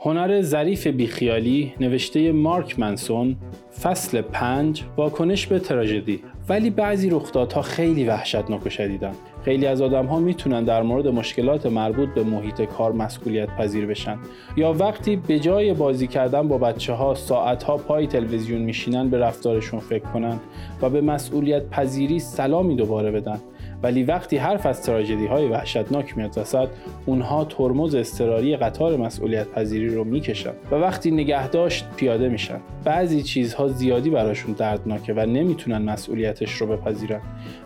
هنر 0.00 0.40
ظریف 0.42 0.86
بیخیالی 0.86 1.74
نوشته 1.80 2.32
مارک 2.32 2.78
منسون 2.78 3.36
فصل 3.82 4.20
پنج 4.20 4.82
واکنش 4.96 5.46
به 5.46 5.58
تراژدی. 5.58 6.20
ولی 6.48 6.70
بعضی 6.70 7.10
رخدادها 7.10 7.62
خیلی 7.62 8.04
وحشتناک 8.04 8.66
و 8.66 8.70
شدیدن. 8.70 9.12
خیلی 9.44 9.66
از 9.66 9.82
آدم 9.82 10.06
ها 10.06 10.18
می‌تونن 10.18 10.64
در 10.64 10.82
مورد 10.82 11.08
مشکلات 11.08 11.66
مربوط 11.66 12.08
به 12.08 12.24
محیط 12.24 12.62
کار 12.62 12.92
مسئولیت 12.92 13.48
پذیر 13.56 13.86
بشن. 13.86 14.18
یا 14.56 14.72
وقتی 14.72 15.16
به 15.16 15.38
جای 15.38 15.74
بازی 15.74 16.06
کردن 16.06 16.48
با 16.48 16.58
بچه 16.58 16.92
ها 16.92 17.14
ساعت 17.14 17.62
ها 17.62 17.76
پای 17.76 18.06
تلویزیون 18.06 18.62
میشینن 18.62 19.08
به 19.08 19.18
رفتارشون 19.18 19.80
فکر 19.80 20.04
کنن 20.04 20.40
و 20.82 20.90
به 20.90 21.00
مسئولیت 21.00 21.70
پذیری 21.70 22.18
سلامی 22.18 22.76
دوباره 22.76 23.10
بدن. 23.10 23.40
ولی 23.82 24.02
وقتی 24.02 24.36
حرف 24.36 24.66
از 24.66 24.82
تراژدی 24.82 25.26
های 25.26 25.48
وحشتناک 25.48 26.16
میاد 26.16 26.38
وسط 26.38 26.68
اونها 27.06 27.44
ترمز 27.44 27.94
اضطراری 27.94 28.56
قطار 28.56 28.96
مسئولیت 28.96 29.48
پذیری 29.48 29.88
رو 29.88 30.04
می‌کشن 30.04 30.52
و 30.70 30.74
وقتی 30.74 31.10
نگهداشت 31.10 31.86
پیاده 31.96 32.28
میشن. 32.28 32.60
بعضی 32.84 33.22
چیزها 33.22 33.68
زیادی 33.68 34.10
براشون 34.10 34.52
دردناکه 34.52 35.14
و 35.14 35.20
نمی‌تونن 35.26 35.78
مسئولیتش 35.78 36.52
رو 36.52 36.66
بپذیرن. 36.66 37.20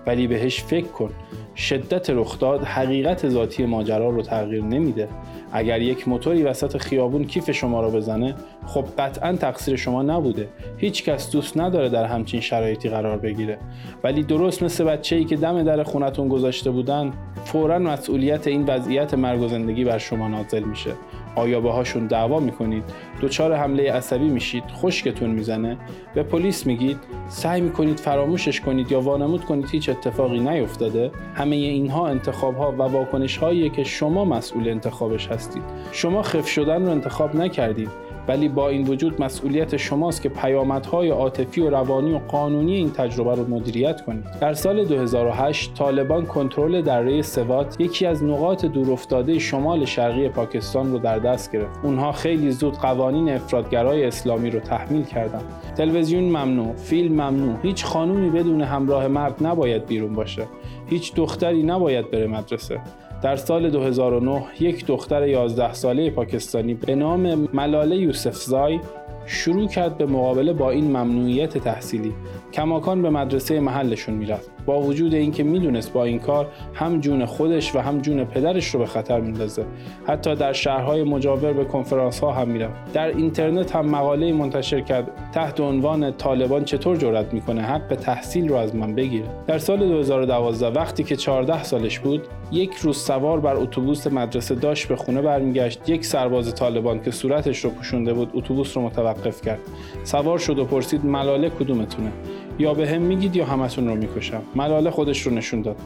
ولی 0.07 0.27
بهش 0.27 0.63
فکر 0.63 0.87
کن 0.87 1.11
شدت 1.57 2.11
رخداد 2.11 2.63
حقیقت 2.63 3.29
ذاتی 3.29 3.67
ماجرا 3.67 4.11
رو 4.11 4.23
تغییر 4.23 4.63
نمیده. 4.63 5.09
اگر 5.53 5.83
یک 5.83 6.09
موتوری 6.09 6.43
وسط 6.43 6.77
خیابون 6.77 7.25
کیف 7.25 7.51
شما 7.51 7.81
رو 7.81 7.91
بزنه 7.91 8.35
خب 8.67 8.85
قطعا 8.99 9.33
تقصیر 9.37 9.77
شما 9.77 10.03
نبوده. 10.03 10.49
هیچ 10.77 11.05
کس 11.05 11.31
دوست 11.31 11.59
نداره 11.59 11.89
در 11.89 12.05
همچین 12.05 12.41
شرایطی 12.41 12.89
قرار 12.89 13.19
بگیره. 13.19 13.59
ولی 14.05 14.23
درست 14.23 14.63
مثل 14.63 14.85
بچه 14.85 15.17
ای 15.17 15.25
که 15.25 15.37
دم 15.37 15.63
در 15.63 15.83
خونتون 15.83 16.29
گذاشته 16.29 16.71
بودن 16.71 17.13
فورا 17.45 17.79
مسئولیت 17.79 18.47
این 18.47 18.65
وضعیت 18.67 19.15
مرگ 19.15 19.41
و 19.41 19.49
زندگی 19.49 19.85
بر 19.85 19.99
شما 19.99 20.29
نازل 20.29 20.63
میشه. 20.63 20.91
آیا 21.35 21.61
باهاشون 21.61 22.07
دعوا 22.07 22.41
می‌کنید 22.41 22.85
دچار 23.23 23.55
حمله 23.55 23.93
عصبی 23.93 24.29
میشید 24.29 24.65
خشکتون 24.71 25.31
می‌زنه 25.31 25.79
به 26.15 26.23
پلیس 26.23 26.67
میگید 26.67 26.99
سعی 27.29 27.61
می‌کنید 27.61 28.01
فراموشش 28.01 28.61
کنید 28.61 28.93
یا 28.93 29.01
وانمود 29.01 29.45
کنید 29.45 29.71
هیچ 29.71 29.89
اتفاقی 29.89 30.41
نیفتاده. 30.41 31.11
همه 31.35 31.57
اینها 31.57 32.09
انتخاب 32.09 32.57
ها 32.57 32.73
و 32.73 32.83
واکنش 32.83 33.37
هایی 33.37 33.71
که 33.71 33.85
شما 33.85 34.25
مسئول 34.25 34.69
انتخابش 34.69 35.29
هستید. 35.29 35.63
شما 35.93 36.23
خف 36.23 36.49
شدن 36.49 36.83
رو 36.85 36.91
انتخاب 36.91 37.37
نکردید. 37.37 37.91
ولی 38.29 38.49
با 38.49 38.69
این 38.69 38.87
وجود 38.87 39.23
مسئولیت 39.23 39.77
شماست 39.77 40.23
که 40.23 40.29
پیامدهای 40.29 41.09
عاطفی 41.09 41.61
و 41.61 41.71
روانی 41.71 42.13
و 42.13 42.19
قانونی 42.19 42.75
این 42.75 42.91
تجربه 42.91 43.35
رو 43.35 43.49
مدیریت 43.49 44.01
کنید. 44.01 44.25
در 44.41 44.55
سال 44.55 44.85
2008 44.85 45.75
طالبان 45.75 46.27
کنترل 46.27 46.83
دره 46.83 47.23
سوات 47.23 47.81
یکی 47.81 48.07
از 48.07 48.25
نقاط 48.25 48.65
دورافتاده 48.65 49.39
شمال 49.39 49.85
شرقی 49.85 50.29
پاکستان 50.29 50.93
رو 50.93 50.99
در 50.99 51.19
دست 51.19 51.53
گرفت. 51.53 51.81
اونها 51.83 52.13
خیلی 52.13 52.51
زود 52.51 52.75
قوانین 52.75 53.29
افرادگرای 53.29 54.05
اسلامی 54.05 54.51
رو 54.51 54.61
تحمیل 54.61 55.05
کردند. 55.05 55.45
تلویزیون 55.77 56.25
ممنوع، 56.25 56.77
فیلم 56.77 57.13
ممنوع، 57.13 57.57
هیچ 57.63 57.85
خانومی 57.85 58.31
بدون 58.31 58.63
همراه 58.63 59.09
مرد 59.09 59.47
نباید 59.47 59.87
بیرون 59.87 60.13
باشه. 60.13 60.47
هیچ 60.87 61.15
دختری 61.15 61.63
نباید 61.63 62.11
بره 62.11 62.27
مدرسه. 62.27 62.81
در 63.23 63.37
سال 63.37 63.71
2009 63.71 64.45
یک 64.61 64.87
دختر 64.87 65.29
11 65.29 65.73
ساله 65.73 66.11
پاکستانی 66.11 66.75
به 66.75 66.95
نام 66.95 67.49
ملاله 67.53 67.97
یوسفزای 67.97 68.81
شروع 69.27 69.69
کرد 69.69 69.99
به 69.99 70.07
مقابله 70.07 70.53
با 70.53 70.71
این 70.71 70.85
ممنوعیت 70.85 71.59
تحصیلی. 71.59 72.15
کماکان 72.53 73.03
به 73.03 73.11
مدرسه 73.11 73.61
محلشون 73.61 74.15
می‌رفت. 74.15 74.52
با 74.67 74.81
وجود 74.81 75.15
اینکه 75.15 75.43
می‌دونست 75.43 75.93
با 75.93 76.05
این 76.05 76.19
کار 76.19 76.47
هم 76.75 77.01
جون 77.01 77.25
خودش 77.25 77.75
و 77.75 77.79
هم 77.79 78.01
جون 78.01 78.25
پدرش 78.25 78.69
رو 78.69 78.81
به 78.81 78.87
خطر 78.87 79.21
میندازه. 79.21 79.65
حتی 80.07 80.35
در 80.35 80.53
شهرهای 80.53 81.03
مجاور 81.03 81.53
به 81.53 81.65
کنفرانس 81.65 82.21
ها 82.21 82.33
هم 82.33 82.49
می‌رفت. 82.49 82.93
در 82.93 83.07
اینترنت 83.07 83.77
هم 83.77 83.87
مقاله 83.87 84.33
منتشر 84.33 84.81
کرد. 84.81 85.11
تحت 85.33 85.61
عنوان 85.61 86.13
طالبان 86.13 86.65
چطور 86.65 86.97
جرأت 86.97 87.35
می‌کنه؟ 87.35 87.63
حق 87.63 87.97
تحصیل 88.01 88.49
رو 88.49 88.57
از 88.57 88.75
من 88.75 88.95
بگیره. 88.95 89.27
در 89.47 89.59
سال 89.59 89.79
2012 89.89 90.81
وقتی 90.81 91.05
که 91.05 91.17
14 91.17 91.63
سالش 91.63 91.99
بود 91.99 92.23
یک 92.53 92.75
روز 92.75 92.97
سوار 92.97 93.41
بر 93.41 93.57
اتوبوس 93.57 94.07
مدرسه 94.07 94.55
داشت 94.55 94.89
به 94.89 94.97
خونه 94.97 95.23
برمیگشت. 95.23 95.89
یک 95.89 96.05
سرباز 96.05 96.55
طالبان 96.55 97.03
که 97.03 97.11
صورتش 97.11 97.65
رو 97.65 97.71
پوشونده 97.71 98.13
بود 98.13 98.31
اتوبوس 98.35 98.77
رو 98.77 98.83
متوقف 98.83 99.43
کرد. 99.43 99.61
سوار 100.05 100.39
شد 100.39 100.59
و 100.59 100.65
پرسید 100.65 101.05
ملاله 101.05 101.51
کدومتونه؟ 101.51 102.13
یا 102.59 102.75
به 102.75 102.89
هم 102.89 103.03
میگید 103.03 103.37
یا 103.37 103.45
همتون 103.45 103.89
رو 103.89 103.95
می‌کشم. 103.95 104.43
ملاله 104.55 104.91
خودش 104.91 105.21
رو 105.21 105.33
نشون 105.33 105.63
داد. 105.63 105.77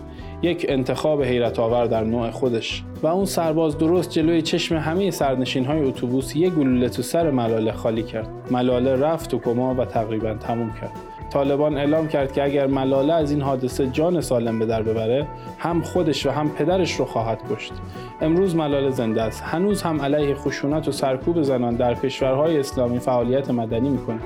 یک 0.43 0.66
انتخاب 0.69 1.22
حیرت 1.22 1.59
آور 1.59 1.87
در 1.87 2.04
نوع 2.04 2.31
خودش. 2.31 2.82
و 3.06 3.09
اون 3.09 3.25
سرباز 3.25 3.78
درست 3.78 4.11
جلوی 4.11 4.43
چشم 4.43 4.77
همه 4.77 5.11
سرنشین 5.11 5.65
های 5.65 5.84
اتوبوس 5.84 6.37
یک 6.37 6.53
گلوله 6.53 6.89
تو 6.89 7.03
سر 7.03 7.31
ملاله 7.31 7.72
خالی 7.72 8.03
کرد. 8.03 8.28
ملاله 8.50 8.97
رفت 8.97 9.34
و 9.34 9.39
کما 9.39 9.75
و 9.75 9.84
تقریبا 9.84 10.34
تموم 10.34 10.72
کرد. 10.81 10.91
طالبان 11.31 11.77
اعلام 11.77 12.09
کرد 12.09 12.33
که 12.33 12.44
اگر 12.44 12.67
ملاله 12.67 13.12
از 13.12 13.31
این 13.31 13.43
حادثه 13.43 13.87
جان 13.87 14.21
سالم 14.21 14.59
به 14.59 14.67
در 14.67 14.83
ببره 14.83 15.27
هم 15.59 15.83
خودش 15.83 16.27
و 16.27 16.31
هم 16.31 16.50
پدرش 16.50 16.93
رو 16.93 17.05
خواهد 17.05 17.39
کشت. 17.50 17.72
امروز 18.21 18.56
ملاله 18.56 18.91
زنده 18.91 19.23
است. 19.23 19.43
هنوز 19.43 19.83
هم 19.83 20.00
علیه 20.00 20.34
خشونت 20.34 20.88
و 20.88 20.93
سرکوب 20.93 21.43
زنان 21.43 21.75
در 21.75 21.94
کشورهای 21.94 22.59
اسلامی 22.59 22.99
فعالیت 22.99 23.50
مدنی 23.50 23.88
می‌کنه 23.88 24.21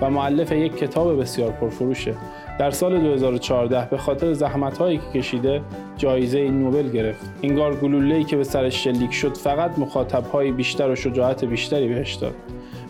و 0.00 0.10
معلف 0.10 0.52
یک 0.52 0.76
کتاب 0.76 1.20
بسیار 1.20 1.50
پرفروشه. 1.50 2.14
در 2.58 2.70
سال 2.70 3.00
2014 3.00 3.88
به 3.90 3.98
خاطر 3.98 4.32
زحمتهایی 4.32 4.98
که 4.98 5.18
کشیده 5.18 5.62
جایزه 5.96 6.48
نوبل 6.48 6.88
گرفت. 6.88 7.30
انگار 7.42 7.76
گلوله‌ای 7.76 8.24
که 8.24 8.36
به 8.36 8.44
سرش 8.44 8.84
شلیک 8.84 9.12
شد 9.12 9.36
فقط 9.36 9.78
مخاطبهای 9.78 10.52
بیشتر 10.52 10.90
و 10.90 10.96
شجاعت 10.96 11.44
بیشتری 11.44 11.88
بهش 11.88 12.14
داد. 12.14 12.34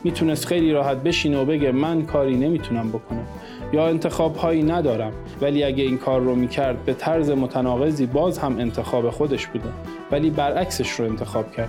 می‌تونست 0.04 0.47
خیلی 0.47 0.72
راحت 0.72 0.97
بشینه 0.97 1.38
و 1.38 1.44
بگه 1.44 1.72
من 1.72 2.02
کاری 2.02 2.36
نمی‌تونم 2.36 2.88
بکنم 2.88 3.26
یا 3.72 3.86
انتخاب 3.86 4.36
هایی 4.36 4.62
ندارم 4.62 5.12
ولی 5.41 5.64
اگه 5.64 5.84
این 5.84 5.98
کار 5.98 6.20
رو 6.20 6.34
می‌کرد 6.34 6.84
به 6.84 6.94
طرز 6.94 7.31
متناقضی 7.31 8.06
باز 8.06 8.38
هم 8.38 8.58
انتخاب 8.58 9.10
خودش 9.10 9.46
بوده 9.46 9.69
ولی 10.12 10.31
برعکسش 10.31 10.91
رو 10.91 11.04
انتخاب 11.04 11.52
کرد. 11.52 11.69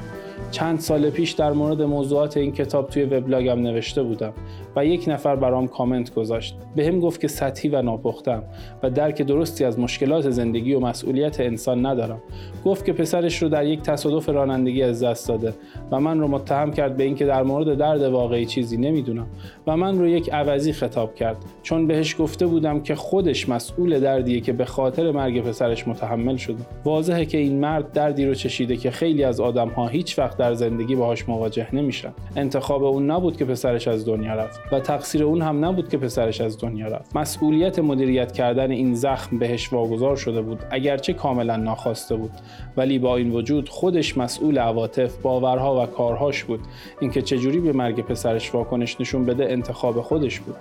چند 0.51 0.79
سال 0.79 1.09
پیش 1.09 1.31
در 1.31 1.51
مورد 1.51 1.81
موضوعات 1.81 2.38
این 2.38 2.51
کتاب 2.51 2.90
توی 2.90 3.03
وبلاگم 3.03 3.59
نوشته 3.59 4.03
بودم 4.03 4.34
و 4.75 4.85
یک 4.85 5.06
نفر 5.07 5.35
برام 5.35 5.68
کامنت 5.68 6.13
گذاشت. 6.13 6.57
هم 6.78 7.00
گفت 7.00 7.22
که 7.22 7.28
سطحی 7.28 7.69
و 7.69 7.81
ناپختم 7.81 8.44
و 8.84 8.90
درک 8.90 9.22
درستی 9.22 9.66
از 9.66 9.79
مشکلات 9.79 10.29
زندگی 10.29 10.74
و 10.74 10.79
مسئولیت 10.79 11.40
انسان 11.40 11.85
ندارم. 11.85 12.22
گفت 12.66 12.85
که 12.85 12.94
پسرش 12.94 13.41
رو 13.41 13.50
در 13.50 13.66
یک 13.66 13.81
تصادف 13.81 14.29
رانندگی 14.29 14.84
از 14.84 15.03
دست 15.03 15.28
داده 15.28 15.53
و 15.91 16.00
من 16.00 16.19
رو 16.19 16.28
متهم 16.28 16.72
کرد 16.72 16.97
به 16.97 17.03
اینکه 17.03 17.25
در 17.25 17.44
مورد 17.44 17.78
درد 17.78 18.01
واقعی 18.01 18.45
چیزی 18.45 18.78
نمی‌دونم 18.78 19.28
و 19.68 19.78
من 19.78 20.00
رو 20.00 20.07
یک 20.07 20.34
عوضی 20.34 20.74
خطاب 20.74 21.16
کرد. 21.16 21.38
چون 21.63 21.88
بهش 21.88 22.16
گفته 22.19 22.45
بودم 22.45 22.79
که 22.79 22.95
خودش 22.95 23.50
مسئول 23.50 24.00
دردیه 24.00 24.41
که 24.41 24.53
به 24.53 24.66
خاطر 24.66 25.12
مرگ 25.12 25.44
پسرش 25.44 25.88
متحمل 25.88 26.35
شده. 26.35 26.66
واضحه 26.85 27.25
که 27.25 27.38
این 27.38 27.59
مرد 27.59 27.91
دردی 27.91 28.25
رو 28.25 28.34
چشیده 28.34 28.78
که 28.78 28.91
خیلی 28.91 29.24
از 29.24 29.40
آدم 29.40 29.69
ها 29.69 29.88
هیچ 29.88 30.19
وقت 30.25 30.38
در 30.38 30.53
زندگی 30.53 30.96
باهاش 30.96 31.30
مواجه 31.30 31.75
نمیشن 31.75 32.13
انتخاب 32.36 32.84
اون 32.84 33.12
نبود 33.12 33.38
که 33.38 33.46
پسرش 33.46 33.88
از 33.88 34.06
دنیا 34.06 34.34
رفت 34.34 34.59
و 34.72 34.80
تقصیر 34.80 35.24
اون 35.24 35.41
هم 35.41 35.66
نبود 35.66 35.90
که 35.90 35.97
پسرش 35.97 36.41
از 36.41 36.59
دنیا 36.59 36.88
رفت. 36.88 37.16
مسئولیت 37.16 37.80
مدیریت 37.80 38.31
کردن 38.31 38.72
این 38.72 38.94
زخم 38.94 39.40
بهش 39.40 39.74
واگذار 39.74 40.16
شده 40.16 40.41
بود 40.41 40.59
اگرچه 40.72 41.13
کاملا 41.13 41.56
ناخواسته 41.56 42.16
بود. 42.16 42.31
ولی 42.78 43.00
با 43.00 43.16
این 43.18 43.31
وجود 43.31 43.69
خودش 43.69 44.18
مسئول 44.18 44.58
عواطف 44.59 45.18
باورها 45.18 45.84
و 45.84 45.86
کارهاش 45.86 46.44
بود. 46.44 46.59
اینکه 47.02 47.22
چجوری 47.22 47.59
به 47.59 47.74
مرگ 47.74 48.06
پسرش 48.06 48.56
واکنش 48.56 49.02
نشون 49.02 49.25
بده 49.25 49.52
انتخاب 49.52 50.02
خودش 50.02 50.40
بود. 50.40 50.56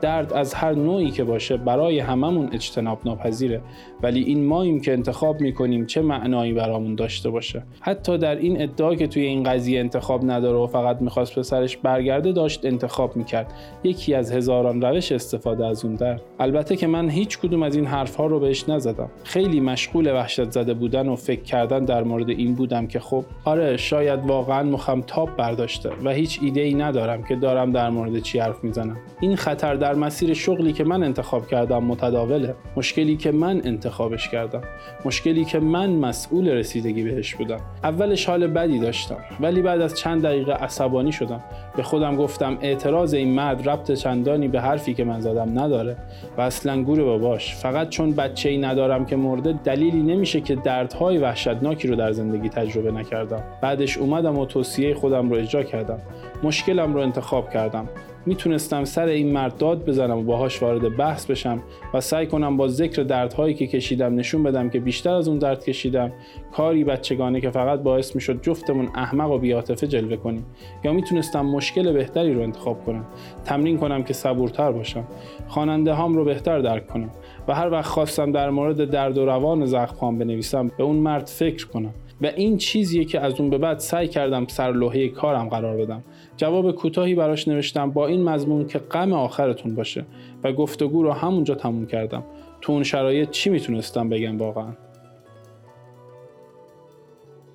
درد 0.00 0.32
از 0.32 0.54
هر 0.54 0.72
نوعی 0.72 1.10
که 1.10 1.24
باشه 1.24 1.56
برای 1.56 1.98
هممون 1.98 2.48
اجتناب 2.52 2.98
ناپذیره 3.04 3.60
ولی 4.02 4.22
این 4.22 4.44
ماییم 4.44 4.80
که 4.80 4.92
انتخاب 4.92 5.40
می‌کنیم 5.40 5.86
چه 5.86 6.02
معنایی 6.02 6.52
برامون 6.52 6.94
داشته 6.94 7.30
باشه. 7.30 7.62
حتی 7.80 8.18
در 8.18 8.36
این 8.36 8.62
ادعا 8.62 8.94
که 8.94 9.07
توی 9.08 9.22
این 9.22 9.42
قضیه 9.42 9.80
انتخاب 9.80 10.30
نداره 10.30 10.58
و 10.58 10.66
فقط 10.66 11.00
می‌خواست 11.00 11.38
پسرش 11.38 11.76
برگرده 11.76 12.32
داشت 12.32 12.64
انتخاب 12.64 13.16
می‌کرد. 13.16 13.52
یکی 13.84 14.14
از 14.14 14.32
هزاران 14.32 14.82
روش 14.82 15.12
استفاده 15.12 15.66
از 15.66 15.84
اون 15.84 15.94
درد 15.94 16.22
البته 16.40 16.76
که 16.76 16.86
من 16.86 17.10
هیچ 17.10 17.38
کدوم 17.38 17.62
از 17.62 17.76
این 17.76 17.86
حرفها 17.86 18.26
رو 18.26 18.40
بهش 18.40 18.68
نزدم. 18.68 19.10
خیلی 19.24 19.60
مشغول 19.60 20.12
وحشت 20.12 20.50
زده 20.50 20.74
بودن 20.74 21.08
و 21.08 21.16
فکر 21.16 21.42
کردن 21.42 21.84
در 21.84 22.02
مورد 22.02 22.28
این 22.28 22.54
بودم 22.54 22.86
که 22.86 23.00
خب 23.00 23.24
آره 23.44 23.76
شاید 23.76 24.26
واقعا 24.26 24.62
مخم 24.62 25.00
تاب 25.00 25.36
برداشته 25.36 25.90
و 26.04 26.10
هیچ 26.10 26.38
ایده 26.42 26.60
ای 26.60 26.74
ندارم 26.74 27.22
که 27.22 27.36
دارم 27.36 27.72
در 27.72 27.90
مورد 27.90 28.18
چی 28.18 28.38
حرف 28.38 28.64
می‌زنم. 28.64 28.96
این 29.20 29.36
خطر 29.36 29.74
در 29.74 29.94
مسیر 29.94 30.34
شغلی 30.34 30.72
که 30.72 30.84
من 30.84 31.02
انتخاب 31.02 31.46
کردم 31.46 31.84
متداوله. 31.84 32.54
مشکلی 32.76 33.16
که 33.16 33.32
من 33.32 33.60
انتخابش 33.64 34.28
کردم. 34.28 34.62
مشکلی 35.04 35.44
که 35.44 35.60
من 35.60 35.90
مسئول 35.90 36.48
رسیدگی 36.48 37.02
بهش 37.02 37.34
بودم. 37.34 37.60
اولش 37.82 38.26
حال 38.26 38.46
بدی 38.46 38.78
داشتم. 38.98 39.24
ولی 39.40 39.62
بعد 39.62 39.80
از 39.80 39.98
چند 39.98 40.22
دقیقه 40.22 40.52
عصبانی 40.52 41.12
شدم. 41.12 41.40
به 41.76 41.82
خودم 41.82 42.16
گفتم 42.16 42.58
اعتراض 42.60 43.14
این 43.14 43.34
مرد 43.34 43.68
ربط 43.68 43.92
چندانی 43.92 44.48
به 44.48 44.60
حرفی 44.60 44.94
که 44.94 45.04
من 45.04 45.20
زدم 45.20 45.58
نداره 45.58 45.96
و 46.38 46.40
اصلا 46.40 46.82
گور 46.82 47.04
باباش. 47.04 47.56
فقط 47.56 47.88
چون 47.88 48.12
بچه 48.12 48.48
ای 48.48 48.58
ندارم 48.58 49.06
که 49.06 49.16
مرده 49.16 49.52
دلیلی 49.64 50.02
نمیشه 50.02 50.40
که 50.40 50.54
دردهای 50.54 51.18
وحشتناکی 51.18 51.88
رو 51.88 51.96
در 51.96 52.12
زندگی 52.12 52.48
تجربه 52.48 52.92
نکردم. 52.92 53.42
بعدش 53.60 53.98
اومدم 53.98 54.38
و 54.38 54.46
توصیه 54.46 54.94
خودم 54.94 55.30
رو 55.30 55.36
اجرا 55.36 55.62
کردم. 55.62 55.98
مشکلم 56.42 56.94
رو 56.94 57.00
انتخاب 57.00 57.50
کردم. 57.50 57.88
می‌تونستم 58.28 58.84
سر 58.84 59.06
این 59.06 59.32
مرد 59.32 59.56
داد 59.56 59.84
بزنم 59.84 60.18
و 60.18 60.22
باهاش 60.22 60.62
وارد 60.62 60.96
بحث 60.96 61.26
بشم 61.26 61.62
و 61.94 62.00
سعی 62.00 62.26
کنم 62.26 62.56
با 62.56 62.68
ذکر 62.68 63.02
دردهایی 63.02 63.54
که 63.54 63.66
کشیدم 63.66 64.14
نشون 64.14 64.42
بدم 64.42 64.70
که 64.70 64.80
بیشتر 64.80 65.10
از 65.10 65.28
اون 65.28 65.38
درد 65.38 65.64
کشیدم 65.64 66.12
کاری 66.52 66.84
بچگانه 66.84 67.40
که 67.40 67.50
فقط 67.50 67.80
باعث 67.80 68.14
می‌شد 68.14 68.42
جفتمون 68.42 68.88
احمق 68.94 69.30
و 69.30 69.38
بیاتفه 69.38 69.86
جلوه 69.86 70.16
کنیم 70.16 70.46
یا 70.84 70.92
می‌تونستم 70.92 71.46
مشکل 71.46 71.92
بهتری 71.92 72.34
رو 72.34 72.42
انتخاب 72.42 72.84
کنم 72.84 73.04
تمرین 73.44 73.78
کنم 73.78 74.02
که 74.02 74.12
صبورتر 74.12 74.72
باشم 74.72 75.04
خواننده 75.48 75.92
هام 75.92 76.16
رو 76.16 76.24
بهتر 76.24 76.58
درک 76.58 76.86
کنم 76.86 77.10
و 77.48 77.54
هر 77.54 77.70
وقت 77.70 77.86
خواستم 77.86 78.32
در 78.32 78.50
مورد 78.50 78.90
درد 78.90 79.18
و 79.18 79.26
روان 79.26 79.66
زخم 79.66 80.18
بنویسم 80.18 80.70
به 80.78 80.84
اون 80.84 80.96
مرد 80.96 81.26
فکر 81.26 81.66
کنم. 81.66 81.94
و 82.20 82.26
این 82.26 82.56
چیزیه 82.56 83.04
که 83.04 83.20
از 83.20 83.40
اون 83.40 83.50
به 83.50 83.58
بعد 83.58 83.78
سعی 83.78 84.08
کردم 84.08 84.46
سر 84.46 85.08
کارم 85.08 85.48
قرار 85.48 85.76
بدم. 85.76 86.04
جواب 86.36 86.72
کوتاهی 86.72 87.14
براش 87.14 87.48
نوشتم 87.48 87.90
با 87.90 88.06
این 88.06 88.22
مضمون 88.22 88.66
که 88.66 88.78
غم 88.78 89.12
آخرتون 89.12 89.74
باشه 89.74 90.04
و 90.44 90.52
گفتگو 90.52 91.02
رو 91.02 91.12
همونجا 91.12 91.54
تموم 91.54 91.86
کردم. 91.86 92.24
تو 92.60 92.72
اون 92.72 92.82
شرایط 92.82 93.30
چی 93.30 93.50
می‌تونستم 93.50 94.08
بگم 94.08 94.38
واقعا؟ 94.38 94.72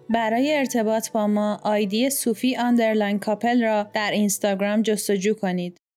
برای 0.10 0.57
ارتباط 0.57 1.12
با 1.12 1.27
ما 1.27 1.59
ID 1.63 2.09
صوفی 2.09 2.57
underline 2.57 3.19
کاپل 3.19 3.63
را 3.63 3.83
در 3.94 4.12
اینستاگرام 4.12 4.81
جستجو 4.81 5.33
کنید. 5.33 5.82